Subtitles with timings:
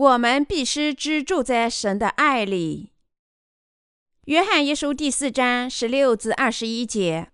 [0.00, 2.92] 我们必须居住在神的爱里。
[4.24, 7.28] 约翰一书第四章十六至二十一节：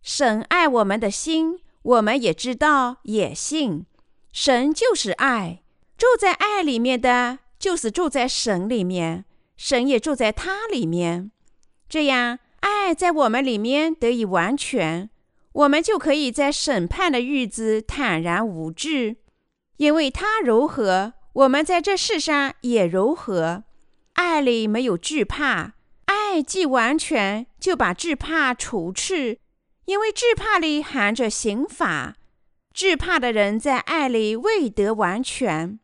[0.00, 3.84] 神爱我们的心，我们也知道，也信。
[4.32, 5.64] 神就是爱，
[5.96, 9.24] 住在爱里面的，就是住在神里面，
[9.56, 11.32] 神也住在他里面。
[11.88, 15.10] 这样，爱在我们里面得以完全，
[15.50, 19.16] 我们就可以在审判的日子坦然无惧，
[19.78, 21.13] 因为他柔和。
[21.34, 23.64] 我们在这世上也柔和，
[24.12, 25.72] 爱里没有惧怕，
[26.04, 29.40] 爱既完全，就把惧怕除去，
[29.86, 32.14] 因为惧怕里含着刑罚，
[32.72, 35.80] 惧怕的人在爱里未得完全。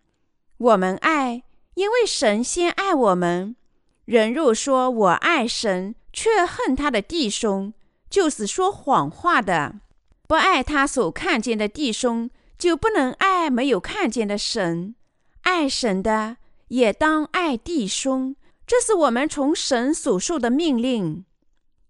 [0.57, 1.43] 我们爱，
[1.75, 3.57] 因为神先爱我们。
[4.05, 7.75] 人若说我爱神，却恨他的弟兄，
[8.09, 9.81] 就是说谎话的。
[10.29, 14.95] 不爱他所看见的弟兄，就不能爱没有看见的神。
[15.43, 16.37] 爱神的
[16.69, 21.25] 也当爱弟兄，这是我们从神所受的命令。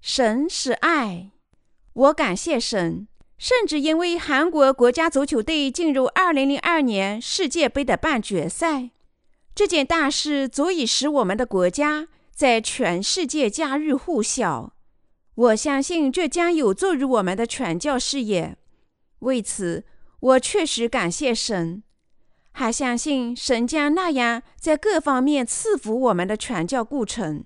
[0.01, 1.33] 神是爱，
[1.92, 3.07] 我感谢神。
[3.37, 8.91] 甚至因为韩国国家足球队进入2002年世界杯的半决赛，
[9.55, 14.75] 这件大事足以使我们的国家在全世界家喻户晓。
[15.35, 18.59] 我相信这将有助于我们的传教事业。
[19.20, 19.85] 为此，
[20.20, 21.83] 我确实感谢神。
[22.61, 27.42] 还相信神将那样在各方面赐福我们的传教过程。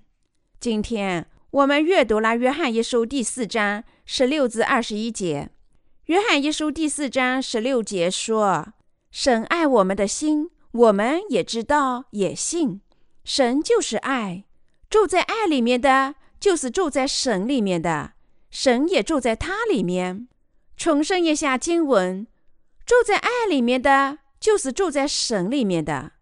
[0.58, 5.50] 今天我们阅读了《约翰一书》第四章十六至二十一节。
[6.06, 8.72] 《约翰一书》第四章十六节说
[9.12, 12.80] ：“神爱我们的心，我们也知道，也信。
[13.22, 14.42] 神就是爱，
[14.90, 18.14] 住在爱里面的，就是住在神里面的，
[18.50, 20.26] 神也住在他里面。”
[20.76, 22.26] 重申一下经文：
[22.84, 24.18] 住在爱里面的。
[24.44, 26.12] 就是住在神里面的。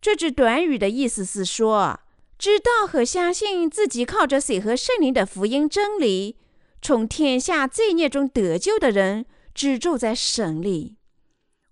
[0.00, 2.00] 这句短语的意思是说，
[2.38, 6.38] 知道和相信自己靠着水和圣灵的福音真理，
[6.80, 10.96] 从天下罪孽中得救的人，只住在神里。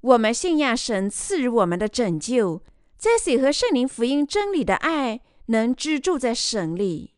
[0.02, 2.62] 我们信仰神赐予我们的拯救，
[2.98, 7.14] 在水和圣灵福音真理的爱，能居住在神里。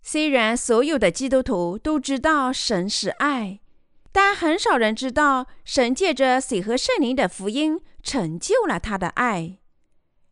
[0.00, 3.58] 虽然所有的基督徒都知道神是爱。
[4.18, 9.58] 但很少人知道，神借着水和圣灵的福音成就了他的爱。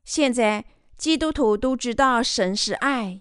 [0.06, 0.64] 现在
[0.96, 3.20] 基督徒都知道神是爱。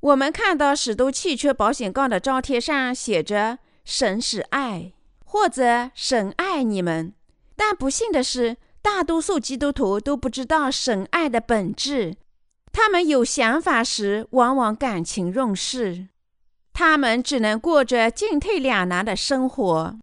[0.00, 4.94] 我们看到许多汽车保险杠的招贴上写着“神是爱”
[5.26, 7.12] 或者“神爱你们”。
[7.54, 12.16] 但不幸的是，大多数基督徒都不知道神爱的本质。
[12.72, 16.08] 他们有想法时，往往感情用事。
[16.78, 19.98] 他们只能过着进退两难的生活，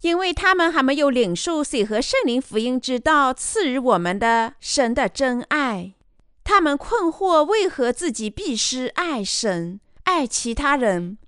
[0.00, 5.92] 因为他们还没有领受水和圣灵福音之道赐予我们的神的真爱。
[6.42, 11.18] 他们困惑为何自己必须爱神、爱其他人。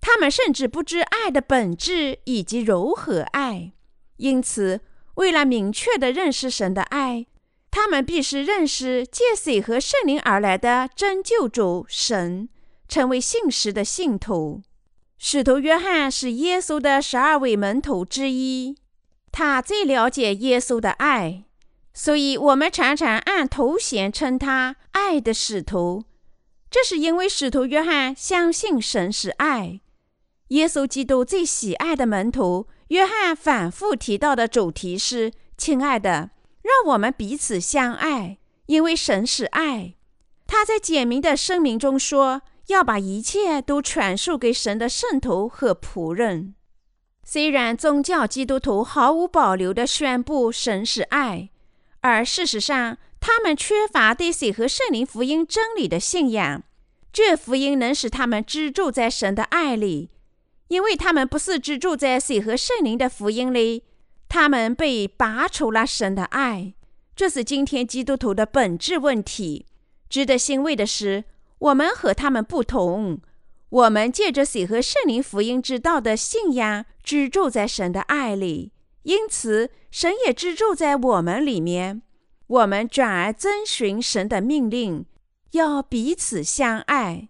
[0.00, 3.72] 他们甚至不知爱的本质以及柔和爱。
[4.18, 4.80] 因此，
[5.16, 7.26] 为了明确地认识神的爱，
[7.72, 12.48] 他们必须认识借水和圣灵而来的真救主神。
[12.88, 14.62] 成为信实的信徒，
[15.18, 18.76] 使徒约翰是耶稣的十二位门徒之一，
[19.32, 21.44] 他最了解耶稣的爱，
[21.92, 26.04] 所以我们常常按头衔称他“爱的使徒”。
[26.70, 29.80] 这是因为使徒约翰相信神是爱。
[30.48, 36.30] 耶稣基督最喜爱的门徒约翰反复提到的主题是：“亲爱的，
[36.62, 39.94] 让我们彼此相爱，因为神是爱。”
[40.46, 42.42] 他在简明的声明中说。
[42.66, 46.54] 要把一切都传授给神的圣徒和仆人。
[47.24, 51.50] 虽然宗教基督徒毫无保留地宣布神是爱，
[52.00, 56.62] 而事实上他们缺乏对水和圣灵福音真理的信仰。
[57.12, 60.10] 这福音能使他们居住在神的爱里，
[60.68, 63.84] 因为他们不是居住在水和圣灵的福音里，
[64.28, 66.74] 他们被拔除了神的爱。
[67.14, 69.66] 这是今天基督徒的本质问题。
[70.08, 71.24] 值得欣慰的是。
[71.58, 73.20] 我们和他们不同，
[73.70, 78.72] 我们借着水和圣灵福音之道的信仰，居住在神的爱里，
[79.04, 82.02] 因此神也居住在我们里面。
[82.46, 85.06] 我们转而遵循神的命令，
[85.52, 87.28] 要彼此相爱。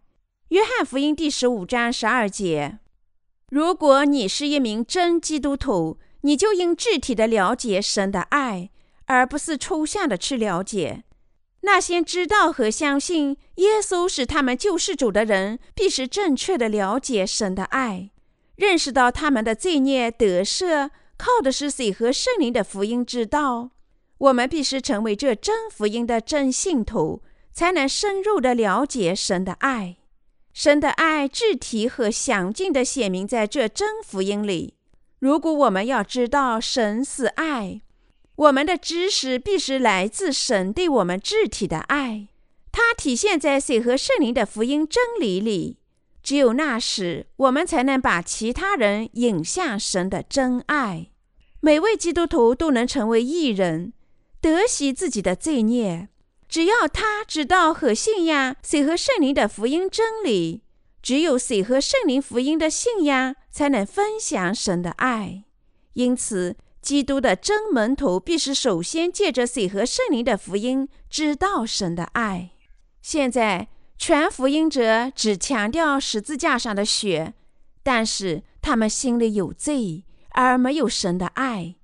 [0.48, 2.78] 约翰福音第十五章十二节：
[3.50, 8.70] 如果你是一名真基督徒，你就应具体的了解神的爱，
[9.06, 11.04] 而不是抽象的去了解。
[11.66, 18.10] 那些知道和相信耶稣是他们救世主的人，必须正确的了解神的爱，
[18.54, 23.70] 认识到他们的罪孽得赦，靠的是水和圣灵的福音之道。
[24.18, 27.22] 我们必须成为这真福音的真信徒，
[27.52, 29.96] 才能深入的了解神的爱。
[30.54, 34.74] 神的爱具体和详尽的写明在这真福音里。
[35.18, 37.82] 如果我们要知道神是爱，
[38.36, 42.28] 我们的知识必须来自神对我们肢体的爱，
[42.70, 45.78] 它体现在水和圣灵的福音真理里。
[46.22, 51.10] 只有那时，我们才能把其他人引向神的真爱。
[51.60, 53.92] 每位基督徒都能成为艺人。
[54.38, 56.08] 得悉自己的罪孽，
[56.48, 60.62] 只要他知道和信仰水和圣灵的福音真理，
[61.02, 65.44] 只有水和圣灵福音的信仰，才能分享神的爱。
[65.94, 66.56] 因此，
[66.86, 72.50] 基督的真门徒必须首先借着水和圣灵的福音知道神的爱。
[73.02, 73.66] 现在，
[73.98, 77.34] 全福音者只强调十字架上的血，
[77.82, 81.74] 但是他们心里有罪，而没有神的爱。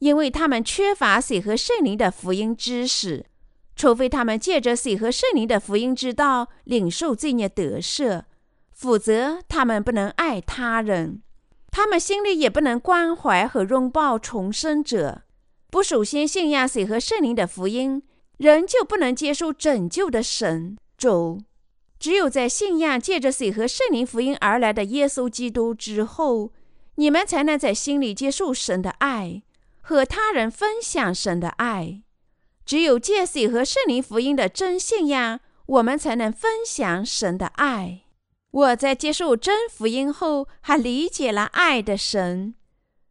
[0.00, 3.24] 因为他们缺乏水和圣灵的福音知识，
[3.74, 8.24] 除非他们借着水和圣灵的福音之道领受罪孽得赦，
[8.70, 11.22] 否则他们不能爱他人，
[11.72, 15.22] 他们心里也不能关怀和拥抱重生者。
[15.70, 18.02] 不首先信仰水和圣灵的福音，
[18.36, 21.40] 人就不能接受拯救的神主。
[21.98, 26.52] 只有在信仰借着水和圣灵福音而来的耶稣基督之后，
[26.96, 29.42] 你们才能在心里接受神的爱。
[29.80, 32.02] 和他人分享神的爱，
[32.64, 38.02] 只有借水和圣灵福音的真信仰，我们才能分享神的爱。
[38.52, 42.54] 我在接受真福音后，还理解了爱的神。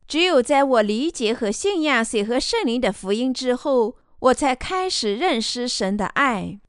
[0.07, 6.59] 只有在我理解和信仰水和圣灵的福音之后，我才开始认识神的爱。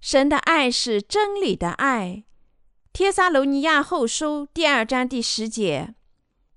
[0.00, 2.24] 神的爱是真理的爱。
[2.92, 5.94] 帖撒罗尼亚后书第二章第十节。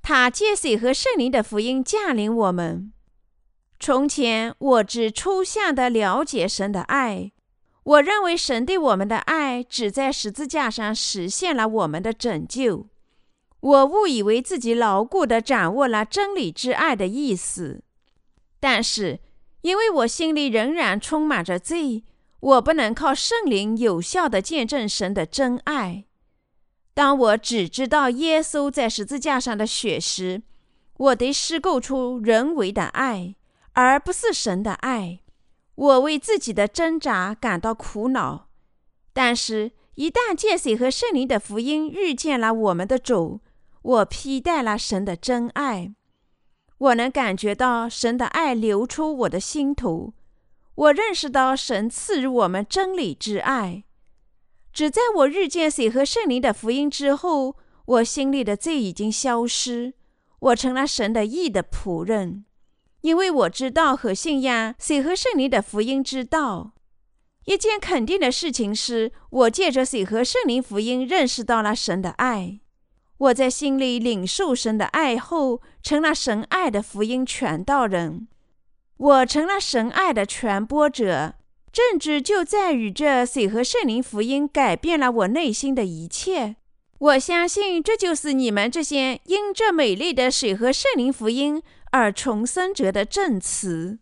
[0.01, 2.91] 他借水和圣灵的福音降临我们。
[3.79, 7.31] 从前我只抽象地了解神的爱，
[7.91, 12.87] 我认为神对我们的爱只在十字架上实现了我们的拯救。
[13.59, 17.83] 我误以为自己牢固地掌握了真理之爱的意思，
[18.59, 19.19] 但是
[19.61, 22.03] 因为我心里仍然充满着罪，
[22.39, 26.05] 我不能靠圣灵有效地见证神的真爱。
[26.93, 30.43] 当我只知道耶稣在十字架上的血时，
[30.97, 33.35] 我得施构出人为的爱，
[33.73, 35.20] 而不是神的爱。
[35.81, 38.49] 我为自己的挣扎感到苦恼。
[39.13, 43.41] 但是，一旦借水和圣灵的福音遇见了我们的主，
[43.81, 45.95] 我披戴了神的真爱。
[46.77, 50.13] 我能感觉到神的爱流出我的心头。
[50.75, 53.83] 我认识到神赐予我们真理之爱。
[54.71, 57.55] 只在我遇见水和圣灵的福音之后，
[57.85, 59.93] 我心里的罪已经消失，
[60.39, 62.45] 我成了神的义的仆人，
[63.01, 66.73] 因为我知道和信仰水和圣灵的福音之道。
[67.45, 72.59] 一件肯定的事情是，我借着水和圣灵福音认识到了神的爱。
[73.17, 78.27] 我在心里领受神的爱后，成了神爱的福音传道人，
[78.97, 81.35] 我成了神爱的传播者。
[81.71, 86.57] 政治就在于这水和圣灵福音改变了我内心的一切。
[87.01, 93.97] 我相信这就是你们这些因这美丽的水和圣灵福音而重生者的证词。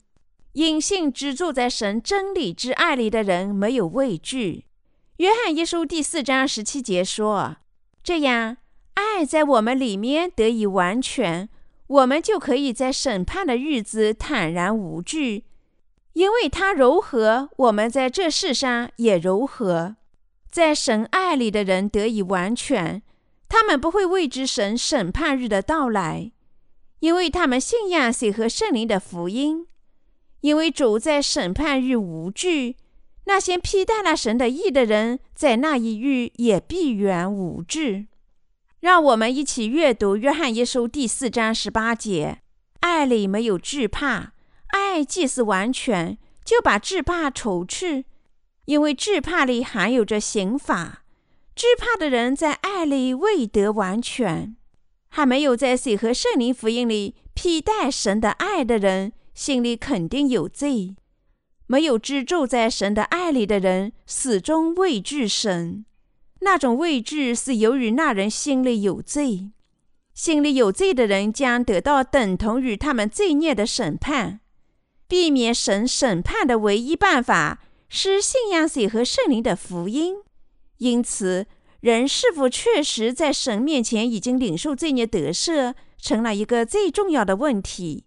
[0.52, 4.66] 因信居住在神真理之爱里的人没有畏惧。
[5.18, 7.56] 约翰一书第四章十七节说
[8.04, 8.58] ：“这样，
[8.96, 11.48] 爱在我们里面得以完全，
[11.88, 15.46] 我们就可以在审判的日子坦然无惧。”
[16.14, 19.96] 因为他柔和，我们在这世上也柔和。
[20.52, 23.02] 在神爱里的人得以完全，
[23.48, 26.32] 他们不会畏惧神审判日的到来，
[27.00, 29.68] 因为他们信仰水和圣灵的福音。
[30.42, 32.78] 因为主在审判日无惧，
[33.26, 38.08] 那些披戴了神的义的人在那一日也必然无惧。
[38.80, 42.40] 让我们一起阅读约翰一书第四章十八节：
[42.80, 44.32] 爱里没有惧怕。
[44.68, 48.06] 爱既是完全，就把惧怕除去，
[48.70, 51.04] 因为惧怕里含有着刑罚。
[51.56, 54.56] 惧怕的人在爱里未得完全，
[55.10, 60.96] 还没有在水和圣灵福音里披戴神的爱的人，心里肯定有罪。
[61.66, 65.84] 没有居住在神的爱里的人，始终畏惧神。
[66.42, 69.50] 那种畏惧是由于那人心里有罪。
[70.14, 74.42] 心里有罪的人将得到等同于他们罪孽的审判。
[75.08, 80.16] 避免神审判的唯一办法是信仰水和圣灵的福音。
[80.78, 81.48] 因此，
[81.82, 88.06] 人是否确实在神面前已经领受罪孽得赦，成了一个最重要的问题。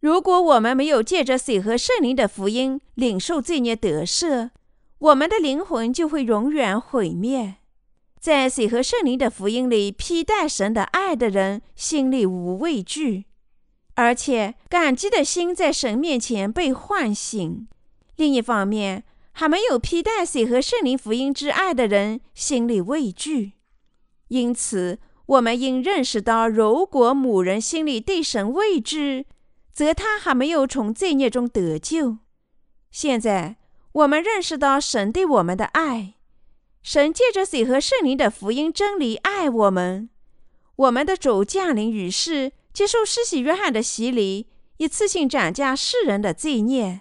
[0.00, 4.50] 如果我们没有借着水和圣灵的福音领受罪孽得赦，
[4.98, 7.56] 我们的灵魂就会永远毁灭。
[8.18, 13.24] 在水和圣灵的福音里披戴神的爱的人，心里无畏惧，
[13.94, 17.66] 而且感激的心在神面前被唤醒。
[18.20, 23.52] 另一方面，还没有披戴水和圣灵福音之爱的人，心里畏惧。
[24.28, 29.26] 因此，我们应认识到，如果某人心里对神畏惧，
[29.72, 32.18] 则他还没有从罪孽中得救。
[32.90, 33.56] 现在，
[33.92, 36.16] 我们认识到神对我们的爱。
[36.82, 40.10] 神借着水和圣灵的福音真理爱我们。
[40.76, 47.00] 我们的主降临于世，接受施洗约翰的洗礼，一次性斩下世人的罪孽。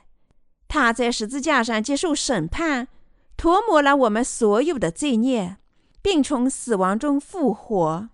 [0.70, 2.88] 他在十字架上接受审判，
[3.36, 5.58] 涂抹了我们所有的罪孽，
[6.02, 8.10] 并从死亡中复活。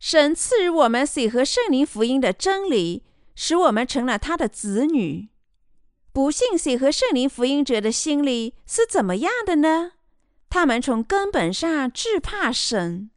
[0.00, 5.28] 神赐予我们水和圣灵福音的真理，使我们成了他的子女。
[6.12, 9.92] 不信水和圣灵福音者的心里是怎么样的呢？
[10.48, 13.10] 他们从根本上惧怕神，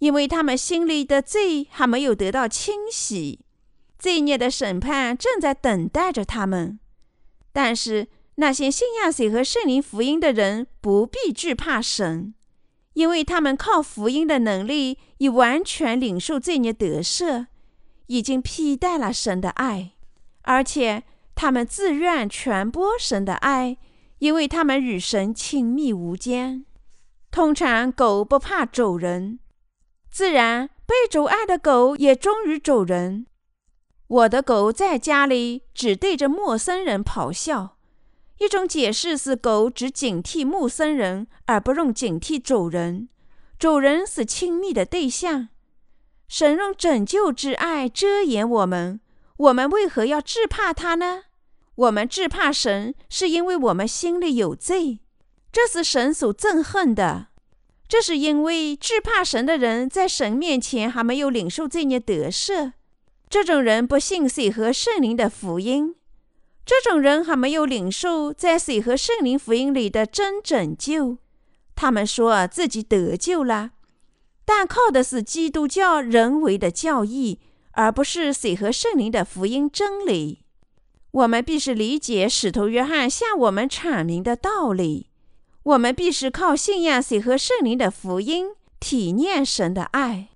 [0.00, 3.44] 因为他们心里的罪还没有得到清洗，
[3.96, 6.80] 罪孽的审判正在等待着他们。
[7.56, 12.34] 但是那些信仰水和圣灵福音的人不必惧怕神，
[12.92, 17.46] 因为他们靠福音的能力已完全领受罪孽得赦，
[18.08, 19.92] 已经披戴了神的爱，
[20.42, 23.78] 而且他们自愿传播神的爱。
[24.18, 26.64] 因为他们与神亲密无间。
[27.30, 29.38] 通常狗不怕主人，
[30.10, 33.26] 自然被主爱的狗也忠于主人。
[34.08, 37.76] 我的狗在家里只对着陌生人咆哮。
[38.38, 43.08] 一种解释是狗只警惕陌生人，而不用警惕主人。
[43.58, 45.48] 主人是亲密的对象。
[46.28, 49.00] 神用拯救之爱遮掩我们，
[49.38, 51.22] 我们为何要惧怕他呢？
[51.74, 55.00] 我们惧怕神，是因为我们心里有罪，
[55.50, 57.28] 这是神所憎恨的。
[57.88, 62.72] 这是因为惧怕神的人在神面前还没有领受罪孽得赦，
[63.36, 65.94] 这种人不信水和圣灵的福音，
[66.64, 71.18] 这种人还没有领受在水和圣灵福音里的真拯救。
[71.74, 73.72] 他们说自己得救了，
[74.46, 77.38] 但靠的是基督教人为的教义，
[77.72, 80.40] 而不是水和圣灵的福音真理。
[81.10, 85.10] 我们必须理解使徒约翰向我们阐明的道理。
[85.62, 88.46] 我们必须靠信仰水和圣灵的福音，
[88.80, 90.28] 体验神的爱。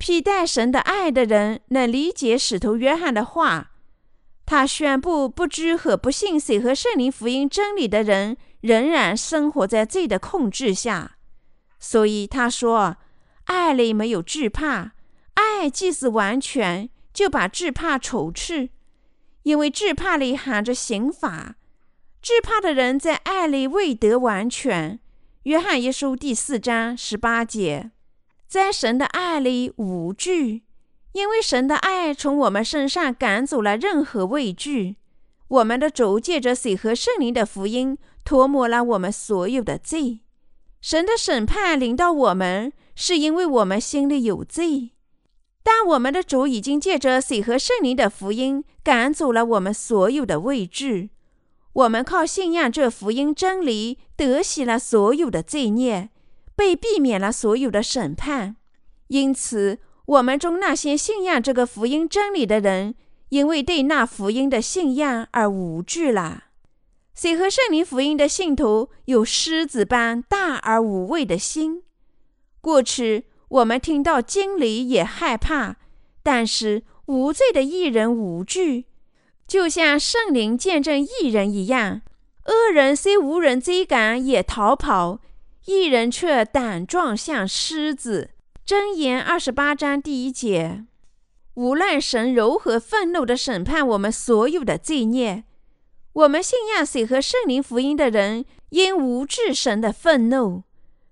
[0.00, 3.72] 披戴神的爱的人能理解使徒约翰的话。
[4.46, 11.18] 他宣布，不知和不信水和圣灵福音真理的人，仍然生活在罪的控制下。
[11.78, 12.96] 所以他说
[13.44, 14.92] ：“爱里没有惧怕，
[15.34, 18.70] 爱既是完全，就把惧怕除去。”
[19.44, 21.56] 因为惧怕里含着刑罚，
[22.22, 24.98] 惧怕的人在爱里未得完全。
[25.42, 27.90] 约翰一书第四章十八节，
[28.50, 30.64] 在神的爱里无惧，
[31.12, 34.96] 因为神的爱从我们身上赶走了任何畏惧。
[35.46, 40.22] 我们的主借着水和圣灵的福音，涂抹了我们所有的罪。
[40.80, 44.90] 神的审判临到我们，是因为我们心里有罪。
[45.62, 51.10] 但我们的主已经借着水和圣灵的福音赶走了我们所有的畏惧。
[51.72, 56.10] 我们靠信仰这福音真理，得洗了所有的罪孽，
[56.60, 58.56] 被避免了所有的审判。
[59.06, 62.94] 因此，我们中那些信仰这个福音真理的人，
[63.30, 66.44] 因为对那福音的信仰而无惧了。
[67.14, 71.82] 水和圣灵福音的信徒有狮子般大而无畏的心。
[72.60, 73.24] 过去。
[73.50, 75.74] 我们听到经理也害怕，
[76.22, 78.84] 但是无罪的艺人无惧，
[79.48, 82.02] 就像圣灵见证艺人一样。
[82.46, 85.18] 恶人虽无人追赶，也逃跑；
[85.70, 88.30] 一人却胆壮像狮子。
[88.66, 90.84] 箴言二十八章第一节。
[91.54, 95.44] 无论神如何愤怒地审判我们所有的罪孽，
[96.12, 100.64] 我们信仰水和圣灵福音的人，应无惧神的愤怒。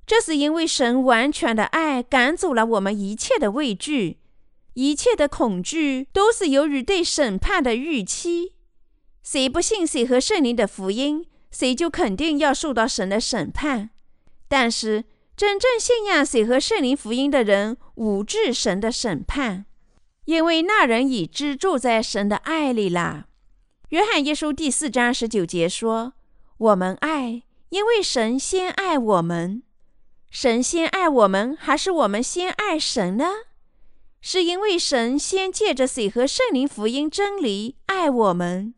[0.04, 4.18] 这是因为神完全的爱赶走了我们一切的畏惧，
[4.74, 8.54] 一切的恐惧都是由于对审判的预期。
[9.22, 13.90] 谁不信谁和圣灵的福音，谁就肯定要受到神的审判。
[14.48, 15.04] 但是
[15.36, 19.66] 真正信仰谁和圣灵福音的人，无惧神的审判，
[20.24, 23.26] 因为那人已居住在神的爱里了。
[23.90, 26.14] 约翰一书第四章十九节说
[26.58, 29.62] ：“我们爱，因为神先爱我们。”
[30.30, 33.26] 神先爱我们，还是我们先爱神呢？
[34.20, 38.74] 是因为神先借着水和圣灵福音真理爱我们，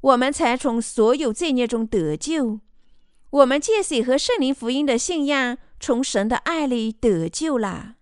[0.00, 2.60] 我们才从所有罪孽中得救。
[3.30, 7.94] 我们借水和圣灵福音的信仰，从神的爱里得救了。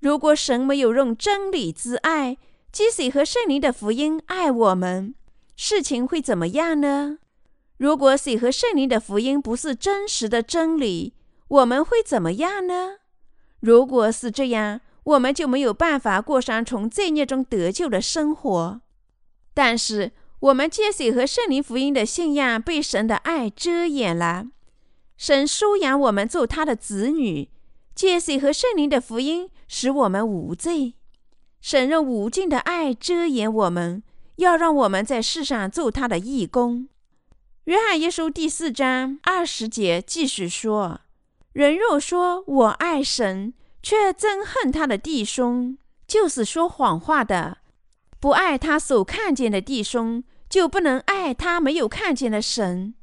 [0.00, 2.36] 如果神没有用真理之爱，
[2.70, 5.16] 借水和圣灵的福音爱我们，
[5.56, 7.18] 事情会怎么样呢？
[7.76, 11.14] 如果水和圣灵的福音不是真实的真理，
[11.48, 12.98] 我们会怎么样呢？
[13.58, 18.80] 如果是这样，我们就没有办法过上从罪孽中得救的生活。
[19.52, 24.46] 但是，我们借水和圣灵福音的信仰被神的爱遮掩了。
[25.18, 27.50] 神收养我们做他的子女，
[27.92, 30.94] 借水和圣灵的福音使我们无罪。
[31.60, 34.04] 神用无尽的爱遮掩我们，
[34.36, 36.88] 要让我们在世上做他的义工。
[37.64, 41.00] 约翰一书第四章二十节继续说
[41.52, 47.58] ：“人若说我爱神，却憎恨他的弟兄，就是说谎话的；
[48.20, 52.94] 不爱他所看见的弟兄，就不能爱他没有看见的神。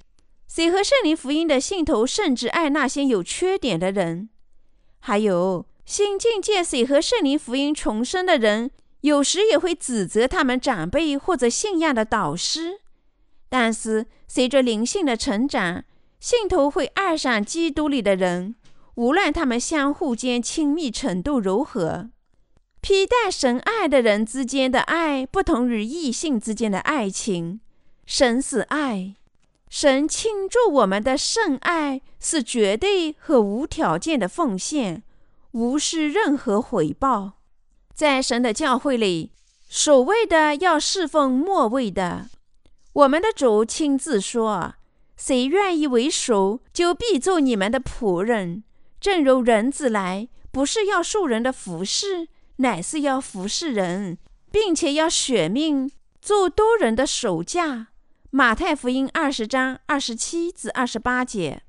[0.48, 4.30] 谁和圣灵福音的信徒甚至爱那些有缺点的人？
[5.00, 8.72] 还有新境界谁和圣灵福音重生的人，
[9.02, 12.82] 有时也会指责他们长辈或者信仰的导师。”
[13.50, 15.84] 但是，随着灵性的成长，
[16.20, 18.56] 信徒会爱上基督里的人，
[18.96, 22.10] 无论他们相互间亲密程度如何。
[22.82, 27.62] 披戴神爱的人之间的爱，不同于异性之间的爱情。
[28.06, 29.16] 神是爱，
[29.70, 35.04] 神倾注我们的圣爱是绝对和无条件的奉献，
[35.52, 37.34] 无视任何回报。
[37.94, 39.32] 在神的教会里，
[39.68, 42.30] 所谓的要侍奉末位的。
[42.94, 44.76] 我们的主亲自说
[45.18, 48.64] ：“谁愿意为首，就必做你们的仆人。
[49.02, 54.18] 正如人子来，不是要受人的服侍，乃是要服侍人，
[54.52, 57.88] 并且要舍命做多人的手架。”
[58.36, 61.62] 马太福音二十章二十七至二十八节。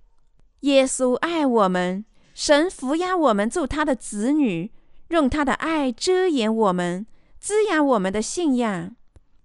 [0.63, 4.73] 耶稣爱我们，神抚养我们做他的子女，
[5.11, 7.07] 用他的爱遮掩我们，
[7.39, 8.97] 滋养我们的信仰。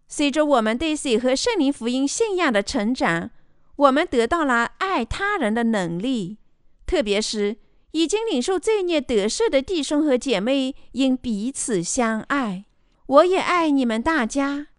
[0.08, 3.30] 随着我们对水和圣灵福音信仰的成长，
[3.76, 6.40] 我们得到了爱他人的能力。
[6.88, 7.58] 特别是
[7.92, 12.66] 已经领受罪孽得赦的弟兄和姐妹，应彼此相爱。
[13.06, 14.70] 我也爱你们大家，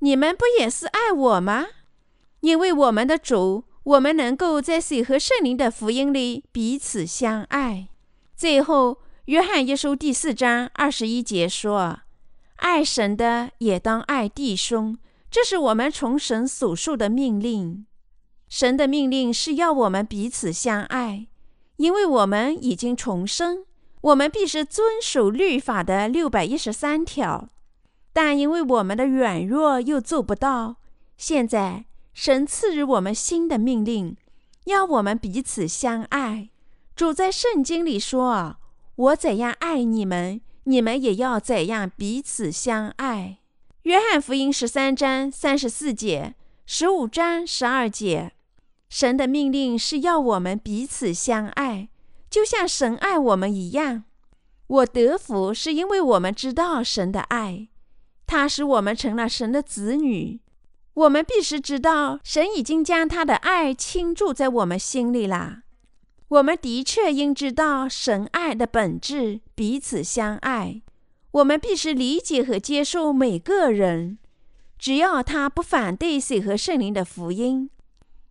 [0.00, 1.66] 你们不也是爱我吗？
[2.42, 7.88] 因为我们的主，我们能够在水和圣灵的福音里彼此相爱。
[8.36, 12.00] 最后，约翰一书第四章二十一节说。
[12.56, 14.96] 爱神的也当爱弟兄，
[15.30, 17.86] 这是我们从神所受的命令。
[18.48, 21.26] 神的命令是要我们彼此相爱，
[21.76, 23.64] 因为我们已经重生，
[24.00, 27.48] 我们必须遵守律法的六百一十三条。
[28.12, 30.76] 但因为我们的软弱又做不到，
[31.16, 34.16] 现在神赐予我们新的命令，
[34.64, 36.50] 要我们彼此相爱。
[36.94, 38.56] 主在圣经里说
[38.96, 43.38] ：“我怎样爱你们。”你们也要怎样彼此相爱？
[43.82, 48.30] 约翰福音十三章三十四节，十五章十二节。
[48.88, 51.88] 神的命令是要我们彼此相爱，
[52.30, 54.04] 就像神爱我们一样。
[54.68, 57.66] 我得福是因为我们知道神的爱，
[58.24, 60.38] 他使我们成了神的子女。
[60.94, 65.62] 我们必须知道，神已经将他的爱倾注在我们心里啦。
[66.28, 70.82] 我们的确应知道神爱的本质，彼此相爱。
[71.30, 74.18] 我们必须理解和接受每个人，
[74.78, 77.70] 只要他不反对水和圣灵的福音。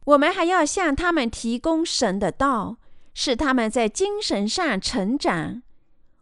[0.06, 2.78] 我们还要向他们提供神的道，
[3.14, 5.64] 使他们在精神上成长。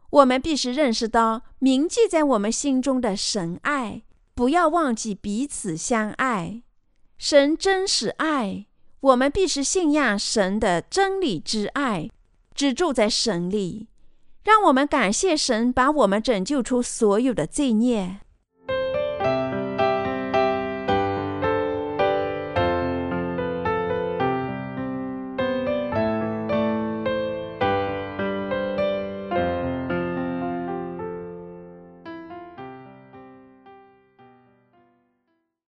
[0.09, 4.03] 我们必须认识到铭记在我们心中的神爱，
[4.39, 6.63] 不要忘记彼此相爱。
[7.17, 8.67] 神真是爱。
[9.01, 12.09] 我们必须信仰神的真理之爱，
[12.55, 13.89] 只住在神里。
[14.45, 18.21] 让我们感谢神，把我们拯救出所有的罪孽。